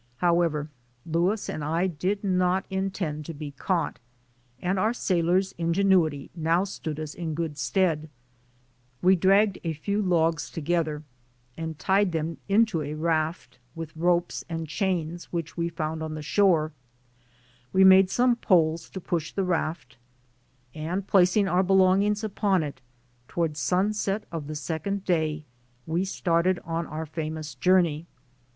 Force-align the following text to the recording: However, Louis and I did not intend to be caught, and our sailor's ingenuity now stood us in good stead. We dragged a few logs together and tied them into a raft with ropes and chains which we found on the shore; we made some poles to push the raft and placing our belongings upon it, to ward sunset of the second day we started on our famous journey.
However, 0.17 0.67
Louis 1.05 1.47
and 1.47 1.63
I 1.63 1.85
did 1.85 2.23
not 2.23 2.65
intend 2.71 3.23
to 3.27 3.35
be 3.35 3.51
caught, 3.51 3.99
and 4.59 4.79
our 4.79 4.93
sailor's 4.95 5.51
ingenuity 5.59 6.31
now 6.35 6.63
stood 6.63 6.99
us 6.99 7.13
in 7.13 7.35
good 7.35 7.55
stead. 7.59 8.09
We 9.03 9.15
dragged 9.15 9.59
a 9.63 9.73
few 9.73 10.01
logs 10.01 10.49
together 10.49 11.03
and 11.55 11.77
tied 11.77 12.13
them 12.13 12.37
into 12.49 12.81
a 12.81 12.95
raft 12.95 13.59
with 13.75 13.95
ropes 13.95 14.43
and 14.49 14.67
chains 14.67 15.25
which 15.25 15.55
we 15.55 15.69
found 15.69 16.01
on 16.01 16.15
the 16.15 16.23
shore; 16.23 16.71
we 17.71 17.83
made 17.83 18.09
some 18.09 18.35
poles 18.37 18.89
to 18.89 18.99
push 18.99 19.31
the 19.31 19.43
raft 19.43 19.97
and 20.73 21.05
placing 21.05 21.47
our 21.47 21.61
belongings 21.61 22.23
upon 22.23 22.63
it, 22.63 22.81
to 23.27 23.39
ward 23.41 23.55
sunset 23.55 24.23
of 24.31 24.47
the 24.47 24.55
second 24.55 25.05
day 25.05 25.45
we 25.85 26.05
started 26.05 26.57
on 26.65 26.87
our 26.87 27.05
famous 27.05 27.53
journey. 27.53 28.07